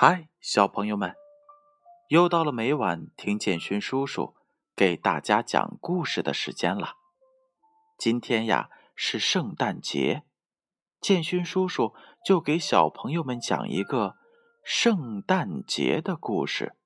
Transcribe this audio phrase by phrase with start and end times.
[0.00, 1.16] 嗨，小朋友们，
[2.06, 4.36] 又到了每晚听建勋叔叔
[4.76, 6.92] 给大家讲故事的时间了。
[7.98, 10.22] 今天呀是圣诞节，
[11.00, 14.14] 建勋叔叔就给小朋友们讲一个
[14.62, 16.76] 圣诞节的故事。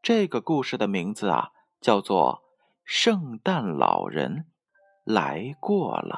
[0.00, 2.36] 这个故事的名字啊叫做
[2.86, 4.50] 《圣诞老人
[5.04, 6.16] 来过了》。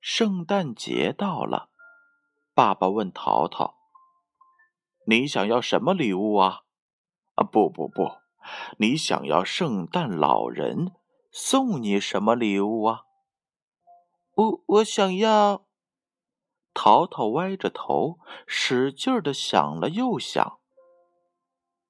[0.00, 1.70] 圣诞节到了，
[2.54, 3.79] 爸爸问淘淘。
[5.10, 6.60] 你想要什么礼物啊？
[7.34, 8.12] 啊，不不不，
[8.78, 10.92] 你想要圣诞老人
[11.32, 13.02] 送你什么礼物啊？
[14.36, 15.66] 我我想要。
[16.72, 20.60] 淘淘歪着头，使劲的想了又想，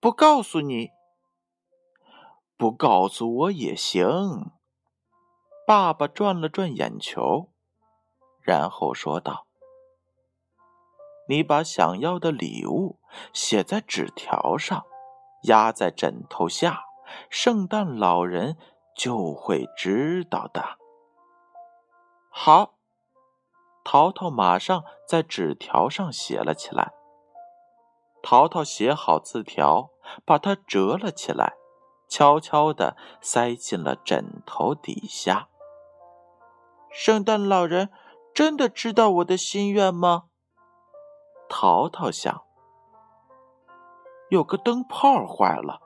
[0.00, 0.88] 不告诉你，
[2.56, 4.50] 不告诉我也行。
[5.66, 7.50] 爸爸转了转眼球，
[8.40, 9.46] 然后说道。
[11.30, 12.98] 你把想要的礼物
[13.32, 14.84] 写在纸条上，
[15.44, 16.86] 压在枕头下，
[17.28, 18.56] 圣诞老人
[18.96, 20.76] 就会知道的。
[22.30, 22.74] 好，
[23.84, 26.90] 淘淘马上在纸条上写了起来。
[28.24, 29.90] 淘淘写好字条，
[30.26, 31.54] 把它折了起来，
[32.08, 35.48] 悄悄地塞进了枕头底下。
[36.90, 37.88] 圣诞老人
[38.34, 40.24] 真的知道我的心愿吗？
[41.50, 42.44] 淘淘想，
[44.30, 45.80] 有个灯泡坏了，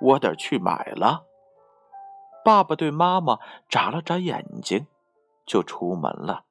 [0.00, 1.26] 我得去买了。
[2.42, 4.86] 爸爸对妈妈眨了眨眼睛，
[5.44, 6.46] 就出门了。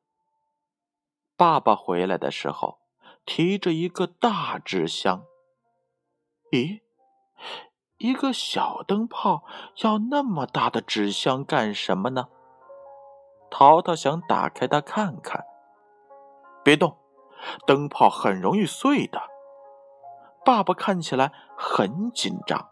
[1.35, 2.77] 爸爸回来的时候，
[3.25, 5.23] 提着一个大纸箱。
[6.51, 6.81] 咦，
[7.97, 9.43] 一个小灯泡
[9.83, 12.29] 要那么大的纸箱干什么呢？
[13.49, 15.43] 淘淘想打开它看看。
[16.63, 16.95] 别动。
[17.65, 19.21] 灯泡很容易碎的。
[20.45, 22.69] 爸爸看起来很紧张。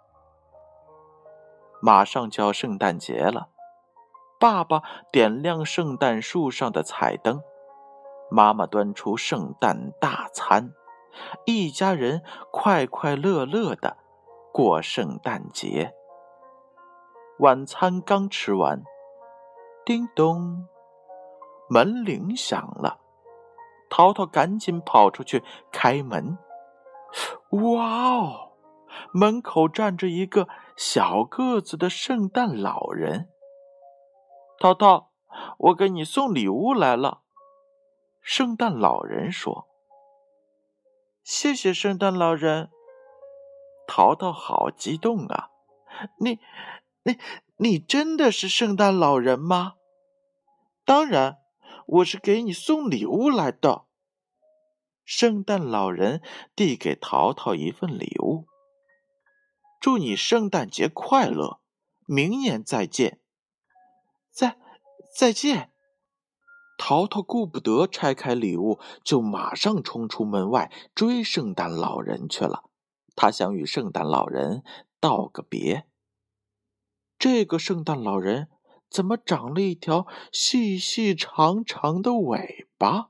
[1.81, 3.49] 马上就要圣诞节了，
[4.39, 7.41] 爸爸点亮圣诞树上的彩灯，
[8.31, 10.71] 妈妈端出圣诞大餐，
[11.45, 13.97] 一家人快快乐乐的
[14.51, 15.93] 过圣诞节。
[17.39, 18.81] 晚餐刚吃完，
[19.85, 20.67] 叮咚，
[21.69, 22.99] 门铃响了。
[23.89, 26.37] 淘淘赶紧跑出去开门。
[27.51, 28.51] 哇哦！
[29.11, 33.29] 门口站着一个小个子的圣诞老人。
[34.59, 35.11] 淘淘，
[35.57, 37.21] 我给你送礼物来了。
[38.21, 39.67] 圣诞老人说
[41.23, 42.69] ：“谢谢圣诞老人。”
[43.87, 45.49] 淘淘好激动啊！
[46.19, 46.39] 你、
[47.03, 47.17] 你、
[47.55, 49.75] 你真的是圣诞老人吗？
[50.83, 51.37] 当然。
[51.87, 53.85] 我是给你送礼物来的。
[55.05, 56.21] 圣诞老人
[56.53, 58.45] 递给淘淘一份礼物，
[59.79, 61.61] 祝你圣诞节快乐，
[62.05, 63.21] 明年再见。
[64.29, 64.57] 再
[65.15, 65.71] 再见。
[66.77, 72.65] 淘淘顾不得拆开礼物，就马上冲出门外追圣诞老人去了。
[73.15, 74.61] 他想与圣诞老人
[74.99, 75.87] 道个别。
[77.17, 78.49] 这个圣诞老人。
[78.89, 83.09] 怎么长了一条细细长长的尾巴？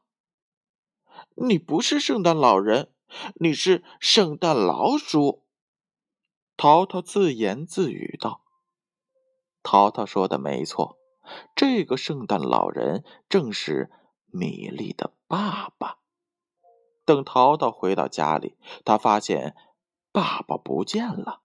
[1.36, 2.92] 你不是圣诞老人，
[3.36, 5.44] 你是圣诞老鼠。
[6.56, 8.42] 淘淘自言自语道
[9.62, 10.98] ：“淘淘说的没错，
[11.56, 13.92] 这个圣诞老人正是
[14.26, 16.00] 米莉的爸爸。”
[17.06, 19.56] 等淘淘回到家里，他发现
[20.12, 21.42] 爸爸不见了。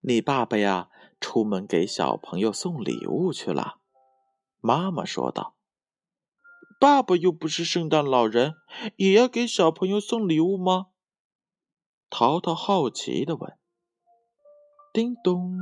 [0.00, 0.88] 你爸爸呀？
[1.22, 3.78] 出门给小朋友送礼物去了，
[4.60, 5.54] 妈妈说道。
[6.80, 8.56] 爸爸又不是圣诞老人，
[8.96, 10.88] 也要给小朋友送礼物吗？
[12.10, 13.56] 淘淘好奇的问。
[14.92, 15.56] 叮咚，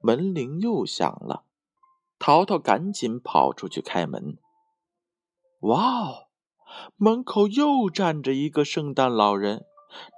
[0.00, 1.44] 门铃又响了，
[2.18, 4.38] 淘淘赶紧跑出去开门。
[5.60, 6.28] 哇哦，
[6.96, 9.66] 门口又站着一个圣诞老人，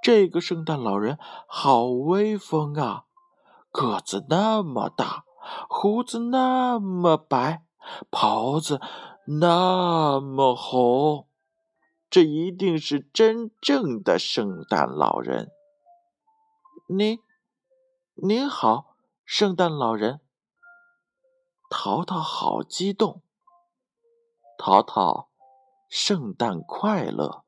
[0.00, 1.18] 这个圣诞老人
[1.48, 3.06] 好威风啊！
[3.74, 5.24] 个子那么大，
[5.68, 7.64] 胡子那么白，
[8.08, 8.80] 袍子
[9.26, 11.26] 那么红，
[12.08, 15.50] 这一定是真正的圣诞老人。
[16.86, 17.18] 您，
[18.14, 18.94] 您好，
[19.24, 20.20] 圣诞老人。
[21.68, 23.22] 淘淘好激动。
[24.56, 25.30] 淘淘，
[25.88, 27.42] 圣诞快乐！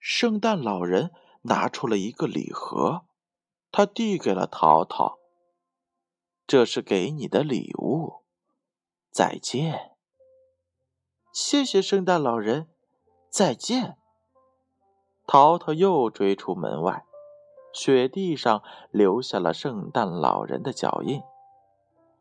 [0.00, 1.10] 圣诞老人
[1.42, 3.02] 拿出了一个礼盒，
[3.70, 5.17] 他递给了淘淘。
[6.48, 8.22] 这是给你的礼物，
[9.10, 9.92] 再见。
[11.30, 12.68] 谢谢圣诞老人，
[13.28, 13.98] 再见。
[15.26, 17.04] 淘淘又追出门外，
[17.70, 21.20] 雪地上留下了圣诞老人的脚印。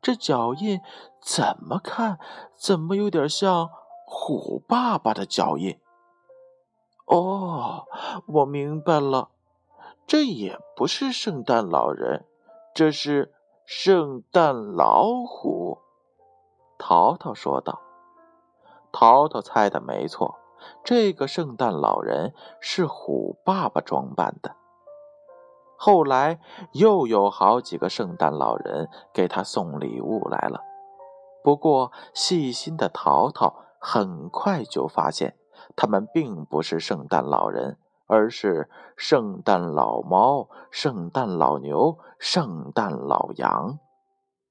[0.02, 0.82] 这脚印
[1.22, 2.20] 怎么看
[2.54, 3.70] 怎么有点像
[4.06, 5.80] 虎爸爸的脚印。
[7.06, 7.88] 哦，
[8.28, 9.30] 我明白了，
[10.06, 12.26] 这也不是圣诞老人，
[12.76, 13.34] 这是
[13.70, 15.80] 圣诞老虎。
[16.78, 17.82] 淘淘说道。
[18.94, 20.38] 淘淘猜的没错，
[20.86, 24.56] 这个圣诞老人是虎爸爸装扮的。
[25.78, 26.40] 后来
[26.72, 30.62] 又有好几个圣诞老人给他送礼物来了，
[31.44, 35.36] 不过细心的淘淘很快就发现，
[35.76, 43.78] 他们并不是圣诞老人，而是圣诞老猫、圣诞老牛、圣诞老羊，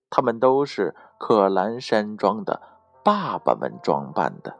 [0.08, 2.62] 他们都是可兰山庄的
[3.02, 4.56] 爸爸们装扮的。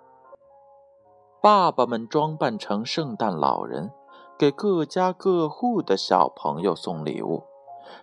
[1.41, 3.93] 爸爸们装扮成圣诞老人。
[4.39, 7.45] 给各家各户的小朋友送礼物，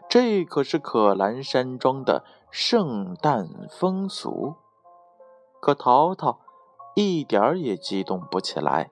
[0.10, 4.56] 这可是可兰山庄的圣诞风俗。
[5.62, 6.40] 可淘淘
[6.96, 8.90] 一点儿也激动不起来。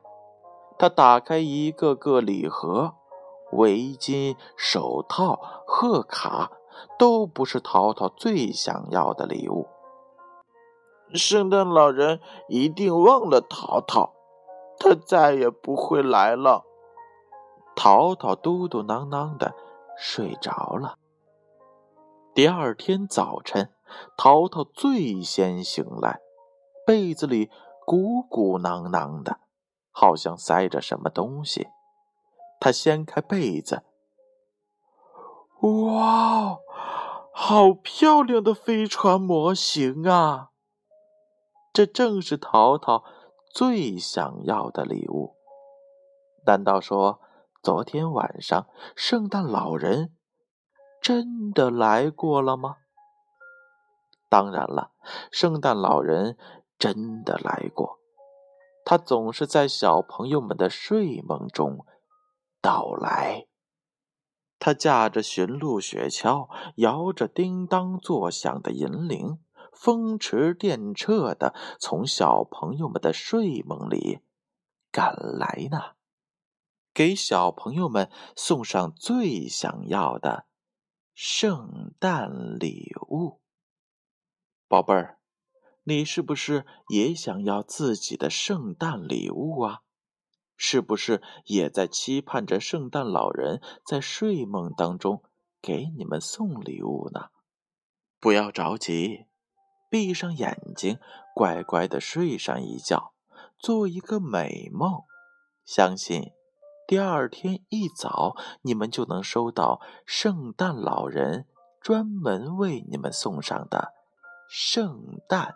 [0.81, 2.95] 他打开一个个礼盒，
[3.51, 6.53] 围巾、手套、贺卡，
[6.97, 9.67] 都不是淘淘最想要的礼物。
[11.13, 14.13] 圣诞老人一定忘了淘淘，
[14.79, 16.63] 他再也不会来了。
[17.75, 19.53] 淘淘嘟嘟囔囔的
[19.95, 20.95] 睡着了。
[22.33, 23.71] 第二天早晨，
[24.17, 26.21] 淘淘最先醒来，
[26.87, 27.51] 被子里
[27.85, 29.37] 鼓鼓囊囊的，
[29.91, 31.67] 好像塞着什么东西。
[32.59, 33.83] 他掀开被子，
[35.61, 36.59] 哇，
[37.33, 40.49] 好漂亮的飞船模型啊！
[41.73, 43.03] 这正是淘淘
[43.53, 45.35] 最想要的礼物。
[46.45, 47.19] 难道说？
[47.63, 48.65] 昨天晚上，
[48.95, 50.15] 圣诞老人
[50.99, 52.77] 真的来过了吗？
[54.29, 54.89] 当然了，
[55.31, 56.39] 圣诞老人
[56.79, 58.00] 真的来过。
[58.83, 61.85] 他总是在小朋友们的睡梦中
[62.61, 63.47] 到来。
[64.59, 69.39] 他驾着驯鹿雪橇，摇着叮当作响的银铃，
[69.73, 74.19] 风驰电掣的从小朋友们的睡梦里
[74.91, 75.95] 赶来呢。
[76.93, 80.45] 给小朋友们送上最想要的
[81.13, 83.39] 圣诞礼物，
[84.67, 85.20] 宝贝儿，
[85.83, 89.79] 你是不是也想要自己的圣诞礼物啊？
[90.55, 95.23] 是不是也在期盼着圣诞老人在睡梦当中
[95.59, 97.29] 给你们送礼物呢？
[98.19, 99.25] 不要着急，
[99.89, 100.99] 闭上眼睛，
[101.33, 103.13] 乖乖的睡上一觉，
[103.57, 105.05] 做一个美梦，
[105.65, 106.31] 相信。
[106.87, 111.47] 第二天一早，你们就能收到圣诞老人
[111.81, 113.93] 专门为你们送上的
[114.47, 115.55] 圣诞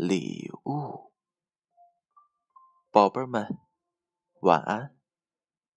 [0.00, 1.12] 礼物。
[2.90, 3.58] 宝贝们，
[4.40, 4.96] 晚安，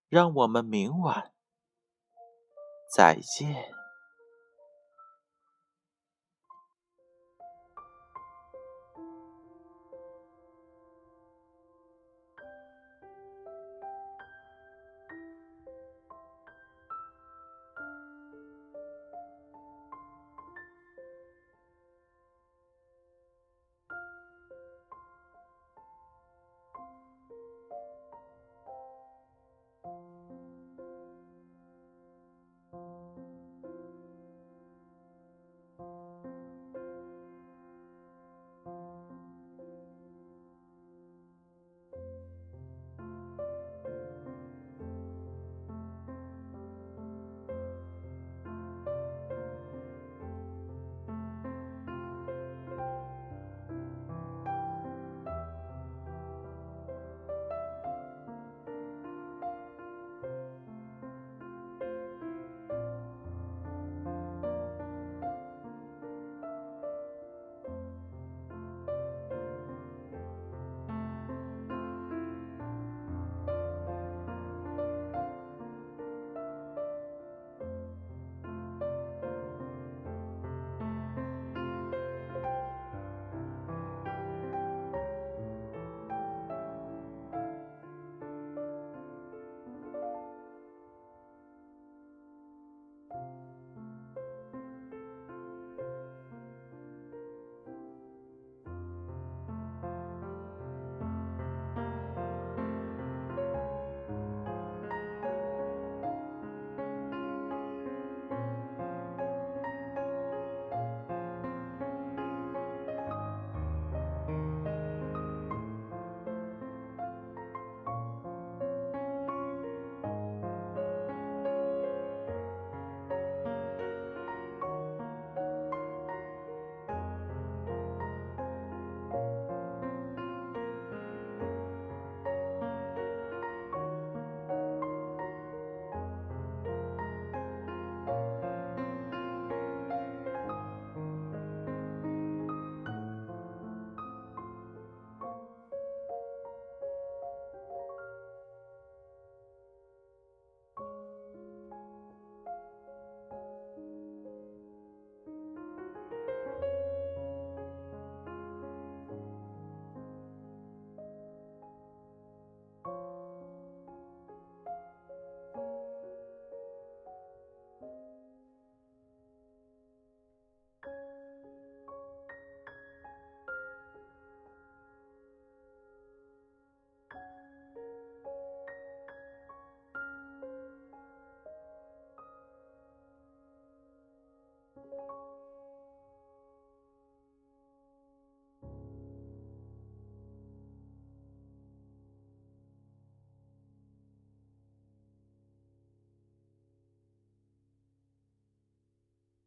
[0.08, 1.34] 让我们明晚
[2.96, 3.73] 再见。